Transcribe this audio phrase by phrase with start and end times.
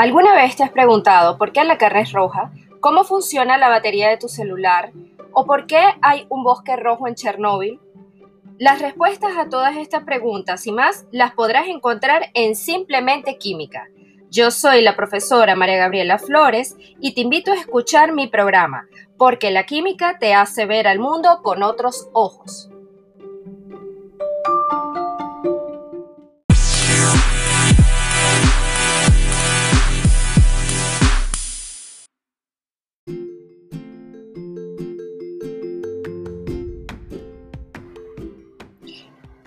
[0.00, 2.50] ¿Alguna vez te has preguntado por qué la carne es roja?
[2.80, 4.92] ¿Cómo funciona la batería de tu celular?
[5.32, 7.78] ¿O por qué hay un bosque rojo en Chernóbil?
[8.58, 13.88] Las respuestas a todas estas preguntas y más las podrás encontrar en Simplemente Química.
[14.30, 18.86] Yo soy la profesora María Gabriela Flores y te invito a escuchar mi programa,
[19.18, 22.69] porque la química te hace ver al mundo con otros ojos.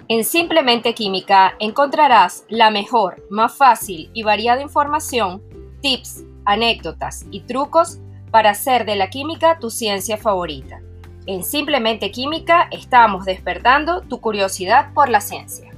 [0.09, 5.41] En Simplemente Química encontrarás la mejor, más fácil y variada información,
[5.81, 10.81] tips, anécdotas y trucos para hacer de la química tu ciencia favorita.
[11.25, 15.71] En Simplemente Química estamos despertando tu curiosidad por la ciencia.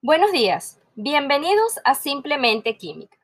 [0.00, 3.15] Buenos días, bienvenidos a Simplemente Química.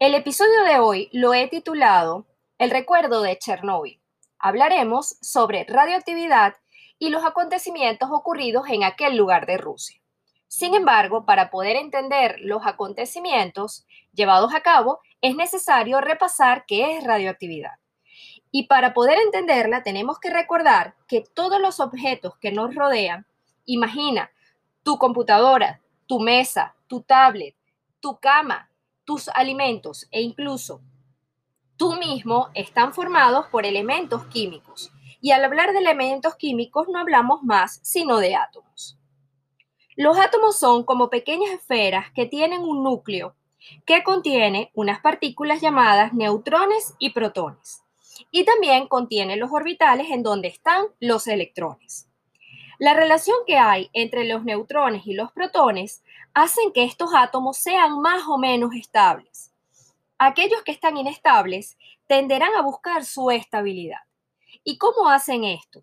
[0.00, 2.24] El episodio de hoy lo he titulado
[2.56, 4.00] El recuerdo de Chernóbil.
[4.38, 6.54] Hablaremos sobre radioactividad
[6.98, 10.00] y los acontecimientos ocurridos en aquel lugar de Rusia.
[10.48, 13.84] Sin embargo, para poder entender los acontecimientos
[14.14, 17.74] llevados a cabo, es necesario repasar qué es radioactividad.
[18.50, 23.26] Y para poder entenderla, tenemos que recordar que todos los objetos que nos rodean,
[23.66, 24.30] imagina
[24.82, 27.54] tu computadora, tu mesa, tu tablet,
[28.00, 28.69] tu cama,
[29.10, 30.82] tus alimentos e incluso
[31.76, 34.92] tú mismo están formados por elementos químicos.
[35.20, 38.96] Y al hablar de elementos químicos no hablamos más sino de átomos.
[39.96, 43.34] Los átomos son como pequeñas esferas que tienen un núcleo
[43.84, 47.82] que contiene unas partículas llamadas neutrones y protones.
[48.30, 52.08] Y también contiene los orbitales en donde están los electrones.
[52.78, 56.04] La relación que hay entre los neutrones y los protones
[56.34, 59.52] hacen que estos átomos sean más o menos estables.
[60.18, 64.00] Aquellos que están inestables tenderán a buscar su estabilidad.
[64.64, 65.82] ¿Y cómo hacen esto?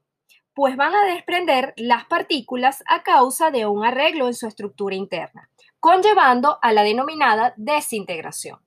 [0.53, 5.49] Pues van a desprender las partículas a causa de un arreglo en su estructura interna,
[5.79, 8.59] conllevando a la denominada desintegración.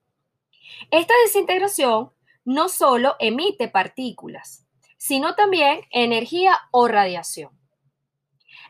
[0.89, 2.11] Esta desintegración
[2.43, 4.65] no solo emite partículas,
[4.97, 7.51] sino también energía o radiación.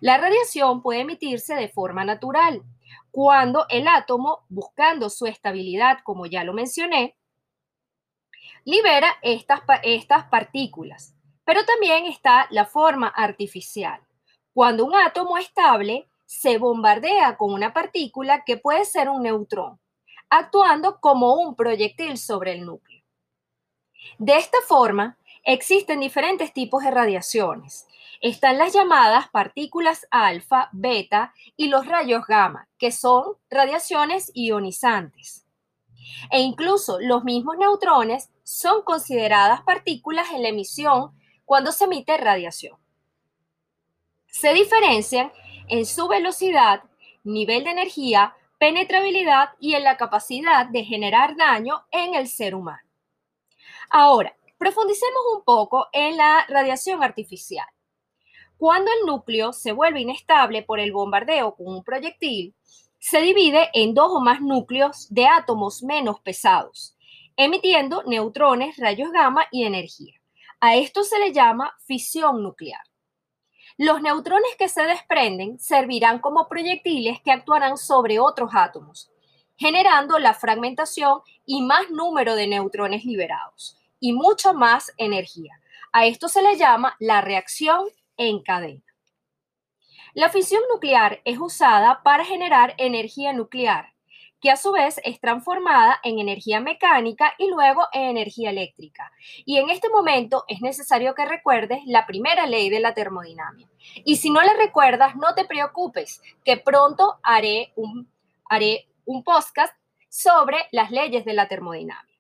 [0.02, 2.64] La radiación puede emitirse de forma natural,
[3.12, 7.16] cuando el átomo, buscando su estabilidad, como ya lo mencioné,
[8.64, 11.14] libera estas, estas partículas.
[11.44, 14.02] Pero también está la forma artificial.
[14.54, 19.80] Cuando un átomo estable se bombardea con una partícula que puede ser un neutrón,
[20.30, 23.04] actuando como un proyectil sobre el núcleo.
[24.18, 27.88] De esta forma, existen diferentes tipos de radiaciones
[28.22, 35.46] están las llamadas partículas alfa, beta y los rayos gamma, que son radiaciones ionizantes.
[36.32, 41.12] E incluso los mismos neutrones son consideradas partículas en la emisión
[41.46, 42.78] cuando se emite radiación.
[44.28, 45.32] Se diferencian
[45.68, 46.84] en su velocidad,
[47.24, 52.88] nivel de energía, penetrabilidad y en la capacidad de generar daño en el ser humano.
[53.90, 57.68] Ahora, profundicemos un poco en la radiación artificial.
[58.62, 62.54] Cuando el núcleo se vuelve inestable por el bombardeo con un proyectil,
[63.00, 66.96] se divide en dos o más núcleos de átomos menos pesados,
[67.36, 70.14] emitiendo neutrones, rayos gamma y energía.
[70.60, 72.84] A esto se le llama fisión nuclear.
[73.80, 79.10] Los neutrones que se desprenden servirán como proyectiles que actuarán sobre otros átomos,
[79.58, 85.60] generando la fragmentación y más número de neutrones liberados y mucha más energía.
[85.92, 87.86] A esto se le llama la reacción
[88.18, 88.84] en cadena.
[90.14, 93.94] La fisión nuclear es usada para generar energía nuclear,
[94.42, 99.12] que a su vez es transformada en energía mecánica y luego en energía eléctrica.
[99.46, 103.72] Y en este momento es necesario que recuerdes la primera ley de la termodinámica.
[104.04, 108.12] Y si no la recuerdas, no te preocupes, que pronto haré un,
[108.50, 109.74] haré un podcast
[110.10, 112.20] sobre las leyes de la termodinámica.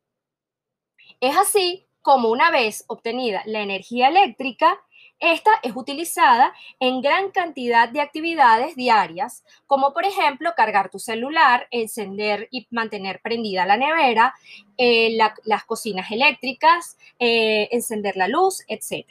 [1.19, 4.79] Es así como una vez obtenida la energía eléctrica,
[5.21, 11.67] esta es utilizada en gran cantidad de actividades diarias, como por ejemplo cargar tu celular,
[11.69, 14.33] encender y mantener prendida la nevera,
[14.77, 15.15] eh,
[15.45, 19.07] las cocinas eléctricas, eh, encender la luz, etc.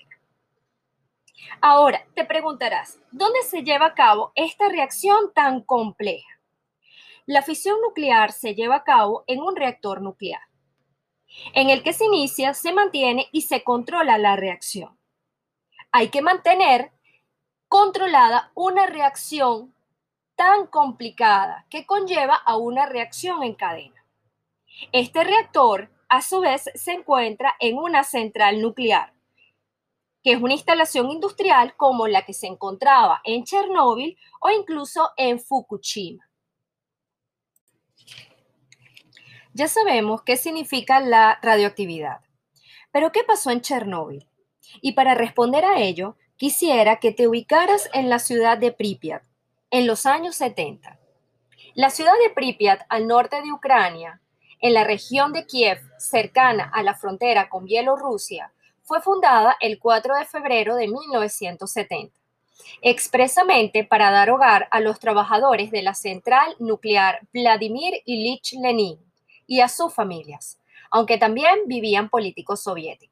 [1.60, 6.28] Ahora, te preguntarás, ¿dónde se lleva a cabo esta reacción tan compleja?
[7.24, 10.42] La fisión nuclear se lleva a cabo en un reactor nuclear,
[11.54, 14.99] en el que se inicia, se mantiene y se controla la reacción.
[15.92, 16.92] Hay que mantener
[17.68, 19.74] controlada una reacción
[20.36, 24.04] tan complicada que conlleva a una reacción en cadena.
[24.92, 29.12] Este reactor, a su vez, se encuentra en una central nuclear,
[30.22, 35.38] que es una instalación industrial como la que se encontraba en Chernóbil o incluso en
[35.38, 36.26] Fukushima.
[39.52, 42.20] Ya sabemos qué significa la radioactividad.
[42.92, 44.29] Pero ¿qué pasó en Chernóbil?
[44.80, 49.22] Y para responder a ello, quisiera que te ubicaras en la ciudad de Pripyat,
[49.70, 50.98] en los años 70.
[51.74, 54.20] La ciudad de Pripyat, al norte de Ucrania,
[54.60, 58.52] en la región de Kiev, cercana a la frontera con Bielorrusia,
[58.82, 62.12] fue fundada el 4 de febrero de 1970,
[62.82, 68.98] expresamente para dar hogar a los trabajadores de la central nuclear Vladimir Ilich Lenin
[69.46, 70.58] y a sus familias,
[70.90, 73.09] aunque también vivían políticos soviéticos.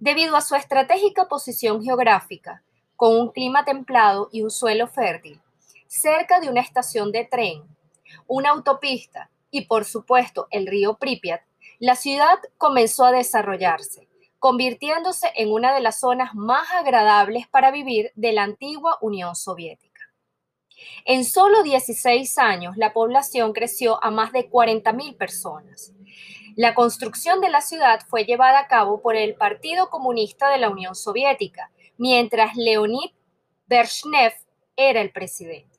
[0.00, 2.62] Debido a su estratégica posición geográfica,
[2.96, 5.42] con un clima templado y un suelo fértil,
[5.88, 7.64] cerca de una estación de tren,
[8.26, 11.42] una autopista y por supuesto el río Pripyat,
[11.80, 14.08] la ciudad comenzó a desarrollarse,
[14.38, 20.00] convirtiéndose en una de las zonas más agradables para vivir de la antigua Unión Soviética.
[21.04, 25.92] En solo 16 años, la población creció a más de 40.000 personas.
[26.56, 30.68] La construcción de la ciudad fue llevada a cabo por el Partido Comunista de la
[30.68, 33.10] Unión Soviética, mientras Leonid
[33.66, 34.32] Brezhnev
[34.76, 35.78] era el presidente.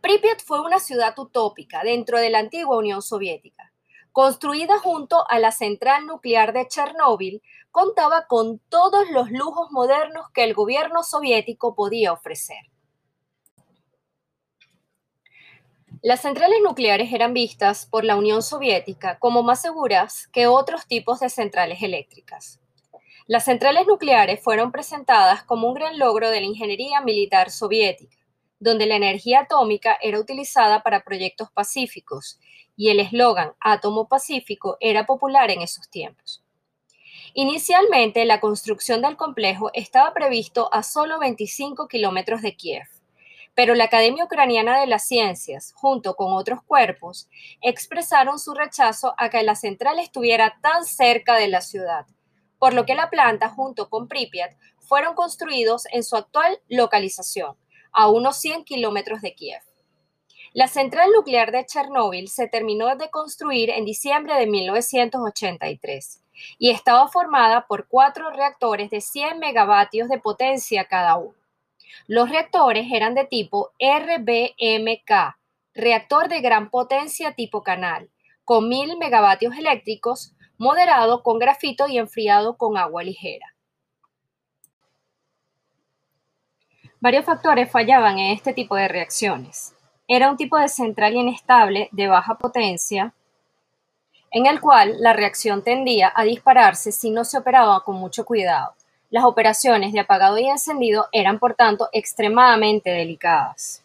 [0.00, 3.72] Pripyat fue una ciudad utópica dentro de la antigua Unión Soviética.
[4.12, 10.44] Construida junto a la central nuclear de Chernóbil, contaba con todos los lujos modernos que
[10.44, 12.58] el gobierno soviético podía ofrecer.
[16.00, 21.18] Las centrales nucleares eran vistas por la Unión Soviética como más seguras que otros tipos
[21.18, 22.60] de centrales eléctricas.
[23.26, 28.16] Las centrales nucleares fueron presentadas como un gran logro de la ingeniería militar soviética,
[28.60, 32.38] donde la energía atómica era utilizada para proyectos pacíficos
[32.76, 36.44] y el eslogan Átomo Pacífico era popular en esos tiempos.
[37.34, 42.86] Inicialmente, la construcción del complejo estaba previsto a solo 25 kilómetros de Kiev,
[43.58, 47.28] pero la Academia Ucraniana de las Ciencias, junto con otros cuerpos,
[47.60, 52.06] expresaron su rechazo a que la central estuviera tan cerca de la ciudad
[52.60, 57.56] por lo que la planta junto con Pripyat fueron construidos en su actual localización,
[57.90, 59.62] a unos 100 kilómetros de Kiev.
[60.52, 66.22] La central nuclear de Chernóbil se terminó de construir en diciembre de 1983
[66.58, 71.37] y estaba formada por cuatro reactores de 100 megavatios de potencia cada uno.
[72.06, 75.36] Los reactores eran de tipo RBMK,
[75.74, 78.10] reactor de gran potencia tipo canal,
[78.44, 83.54] con 1000 megavatios eléctricos, moderado con grafito y enfriado con agua ligera.
[87.00, 89.76] Varios factores fallaban en este tipo de reacciones.
[90.08, 93.14] Era un tipo de central inestable de baja potencia,
[94.30, 98.74] en el cual la reacción tendía a dispararse si no se operaba con mucho cuidado.
[99.10, 103.82] Las operaciones de apagado y encendido eran, por tanto, extremadamente delicadas.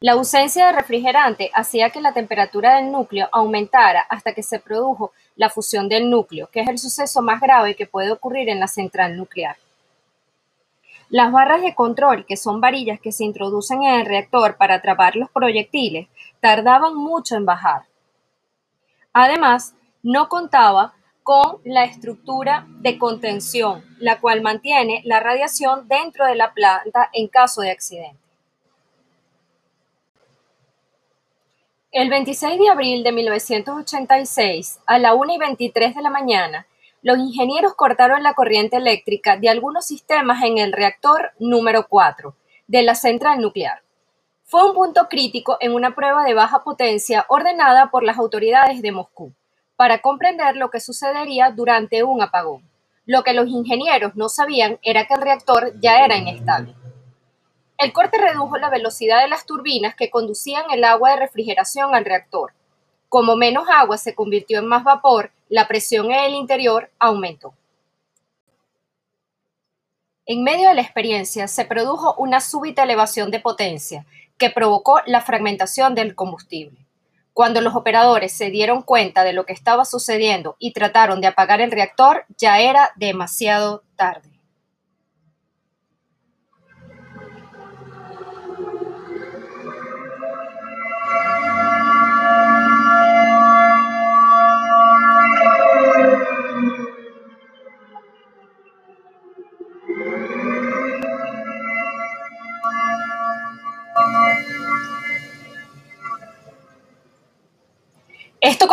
[0.00, 5.12] La ausencia de refrigerante hacía que la temperatura del núcleo aumentara hasta que se produjo
[5.36, 8.66] la fusión del núcleo, que es el suceso más grave que puede ocurrir en la
[8.66, 9.56] central nuclear.
[11.08, 15.14] Las barras de control, que son varillas que se introducen en el reactor para atrapar
[15.14, 16.08] los proyectiles,
[16.40, 17.82] tardaban mucho en bajar.
[19.12, 26.34] Además, no contaba con la estructura de contención, la cual mantiene la radiación dentro de
[26.34, 28.18] la planta en caso de accidente.
[31.92, 36.66] El 26 de abril de 1986, a la 1 y 23 de la mañana,
[37.02, 42.34] los ingenieros cortaron la corriente eléctrica de algunos sistemas en el reactor número 4
[42.66, 43.82] de la central nuclear.
[44.44, 48.92] Fue un punto crítico en una prueba de baja potencia ordenada por las autoridades de
[48.92, 49.34] Moscú
[49.82, 52.62] para comprender lo que sucedería durante un apagón.
[53.04, 56.76] Lo que los ingenieros no sabían era que el reactor ya era inestable.
[57.78, 62.04] El corte redujo la velocidad de las turbinas que conducían el agua de refrigeración al
[62.04, 62.52] reactor.
[63.08, 67.52] Como menos agua se convirtió en más vapor, la presión en el interior aumentó.
[70.26, 74.06] En medio de la experiencia se produjo una súbita elevación de potencia
[74.38, 76.86] que provocó la fragmentación del combustible.
[77.32, 81.60] Cuando los operadores se dieron cuenta de lo que estaba sucediendo y trataron de apagar
[81.60, 84.31] el reactor, ya era demasiado tarde.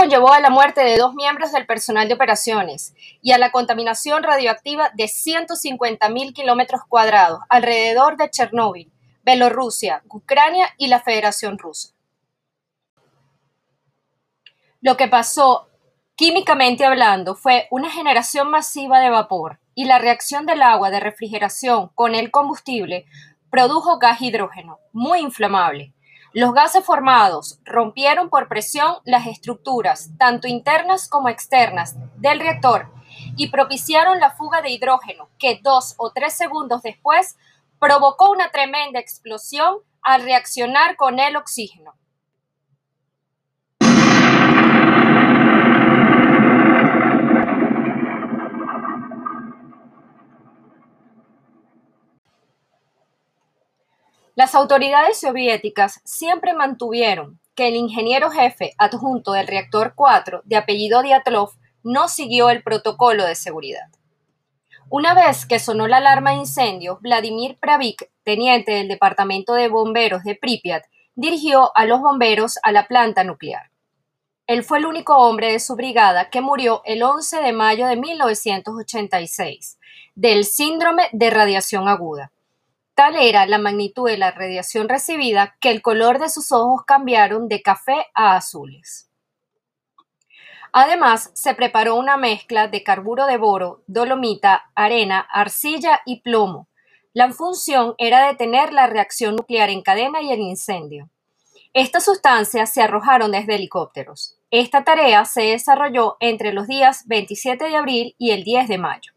[0.10, 4.24] Conllevó a la muerte de dos miembros del personal de operaciones y a la contaminación
[4.24, 8.92] radioactiva de 150.000 kilómetros cuadrados alrededor de Chernóbil,
[9.24, 11.90] Bielorrusia, Ucrania y la Federación Rusa.
[14.82, 15.70] Lo que pasó,
[16.16, 21.92] químicamente hablando, fue una generación masiva de vapor y la reacción del agua de refrigeración
[21.94, 23.06] con el combustible
[23.52, 25.94] produjo gas hidrógeno, muy inflamable.
[26.32, 32.92] Los gases formados rompieron por presión las estructuras, tanto internas como externas, del reactor
[33.36, 37.36] y propiciaron la fuga de hidrógeno, que dos o tres segundos después
[37.80, 41.96] provocó una tremenda explosión al reaccionar con el oxígeno.
[54.40, 61.02] Las autoridades soviéticas siempre mantuvieron que el ingeniero jefe adjunto del reactor 4, de apellido
[61.02, 61.50] Diatlov,
[61.84, 63.90] no siguió el protocolo de seguridad.
[64.90, 70.24] Una vez que sonó la alarma de incendio, Vladimir Pravik, teniente del Departamento de Bomberos
[70.24, 73.72] de Pripyat, dirigió a los bomberos a la planta nuclear.
[74.48, 77.98] Él fue el único hombre de su brigada que murió el 11 de mayo de
[77.98, 79.80] 1986
[80.16, 82.32] del síndrome de radiación aguda.
[83.00, 87.48] Tal era la magnitud de la radiación recibida que el color de sus ojos cambiaron
[87.48, 89.10] de café a azules.
[90.74, 96.68] Además, se preparó una mezcla de carburo de boro, dolomita, arena, arcilla y plomo.
[97.14, 101.10] La función era detener la reacción nuclear en cadena y el incendio.
[101.72, 104.36] Estas sustancias se arrojaron desde helicópteros.
[104.52, 109.14] Esta tarea se desarrolló entre los días 27 de abril y el 10 de mayo.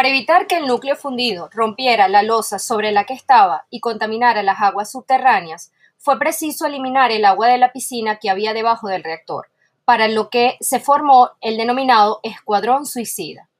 [0.00, 4.42] Para evitar que el núcleo fundido rompiera la losa sobre la que estaba y contaminara
[4.42, 9.04] las aguas subterráneas, fue preciso eliminar el agua de la piscina que había debajo del
[9.04, 9.50] reactor,
[9.84, 13.50] para lo que se formó el denominado Escuadrón Suicida.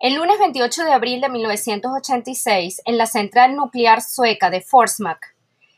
[0.00, 5.34] El lunes 28 de abril de 1986, en la central nuclear sueca de Forsmark,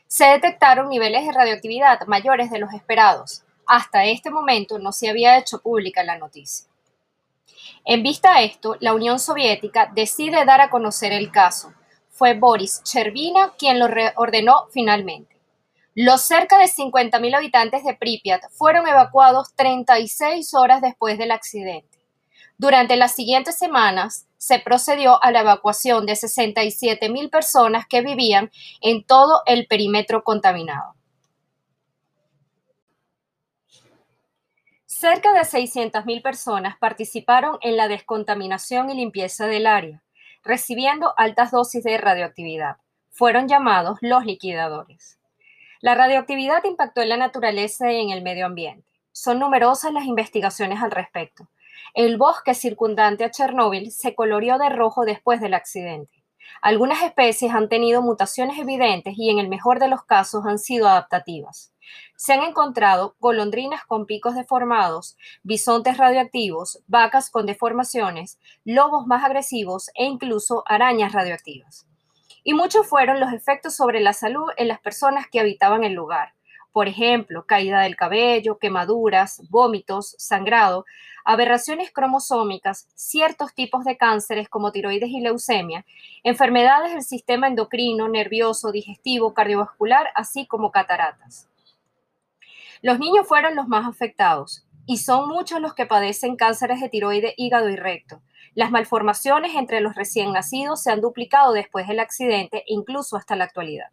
[0.07, 3.43] se detectaron niveles de radioactividad mayores de los esperados.
[3.67, 6.70] Hasta este momento no se había hecho pública la noticia.
[7.85, 11.73] En vista a esto, la Unión Soviética decide dar a conocer el caso.
[12.09, 15.35] Fue Boris Chervina quien lo ordenó finalmente.
[15.95, 21.99] Los cerca de 50.000 habitantes de Pripyat fueron evacuados 36 horas después del accidente.
[22.57, 29.03] Durante las siguientes semanas se procedió a la evacuación de 67.000 personas que vivían en
[29.03, 30.95] todo el perímetro contaminado.
[35.01, 40.03] Cerca de 600.000 personas participaron en la descontaminación y limpieza del área,
[40.43, 42.75] recibiendo altas dosis de radioactividad.
[43.09, 45.17] Fueron llamados los liquidadores.
[45.79, 48.87] La radioactividad impactó en la naturaleza y en el medio ambiente.
[49.11, 51.47] Son numerosas las investigaciones al respecto.
[51.95, 56.13] El bosque circundante a Chernóbil se coloreó de rojo después del accidente.
[56.61, 60.87] Algunas especies han tenido mutaciones evidentes y en el mejor de los casos han sido
[60.87, 61.70] adaptativas.
[62.15, 69.89] Se han encontrado golondrinas con picos deformados, bisontes radioactivos, vacas con deformaciones, lobos más agresivos
[69.95, 71.87] e incluso arañas radioactivas.
[72.43, 76.33] Y muchos fueron los efectos sobre la salud en las personas que habitaban el lugar.
[76.71, 80.85] Por ejemplo, caída del cabello, quemaduras, vómitos, sangrado,
[81.25, 85.85] aberraciones cromosómicas, ciertos tipos de cánceres como tiroides y leucemia,
[86.23, 91.50] enfermedades del sistema endocrino, nervioso, digestivo, cardiovascular, así como cataratas.
[92.81, 97.33] Los niños fueron los más afectados y son muchos los que padecen cánceres de tiroides,
[97.37, 98.21] hígado y recto.
[98.55, 103.35] Las malformaciones entre los recién nacidos se han duplicado después del accidente e incluso hasta
[103.35, 103.87] la actualidad.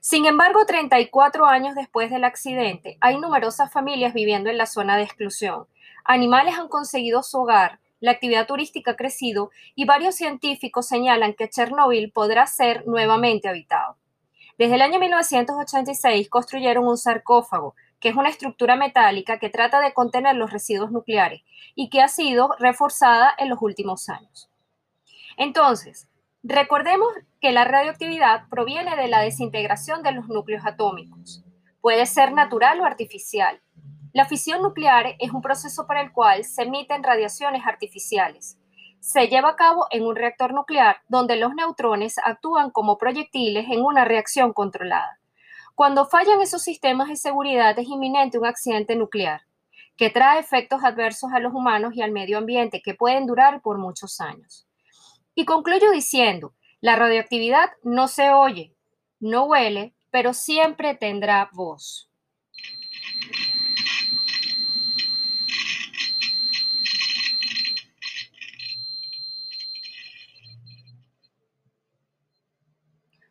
[0.00, 5.02] Sin embargo, 34 años después del accidente, hay numerosas familias viviendo en la zona de
[5.02, 5.66] exclusión.
[6.04, 11.50] Animales han conseguido su hogar, la actividad turística ha crecido y varios científicos señalan que
[11.50, 13.97] Chernóbil podrá ser nuevamente habitado.
[14.58, 19.94] Desde el año 1986 construyeron un sarcófago, que es una estructura metálica que trata de
[19.94, 21.42] contener los residuos nucleares
[21.76, 24.50] y que ha sido reforzada en los últimos años.
[25.36, 26.08] Entonces,
[26.42, 27.08] recordemos
[27.40, 31.44] que la radioactividad proviene de la desintegración de los núcleos atómicos.
[31.80, 33.60] Puede ser natural o artificial.
[34.12, 38.58] La fisión nuclear es un proceso por el cual se emiten radiaciones artificiales
[39.00, 43.82] se lleva a cabo en un reactor nuclear donde los neutrones actúan como proyectiles en
[43.82, 45.18] una reacción controlada.
[45.74, 49.42] Cuando fallan esos sistemas de seguridad es inminente un accidente nuclear,
[49.96, 53.78] que trae efectos adversos a los humanos y al medio ambiente que pueden durar por
[53.78, 54.66] muchos años.
[55.34, 58.74] Y concluyo diciendo, la radioactividad no se oye,
[59.20, 62.10] no huele, pero siempre tendrá voz.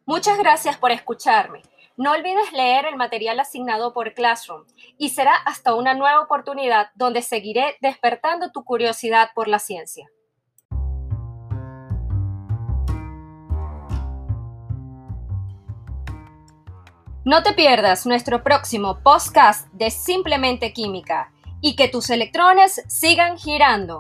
[0.08, 1.62] Muchas gracias por escucharme.
[1.98, 4.64] No olvides leer el material asignado por Classroom
[4.98, 10.08] y será hasta una nueva oportunidad donde seguiré despertando tu curiosidad por la ciencia.
[17.26, 24.00] No te pierdas nuestro próximo podcast de Simplemente Química y que tus electrones sigan girando.